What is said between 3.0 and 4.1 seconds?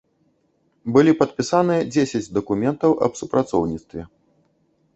аб супрацоўніцтве.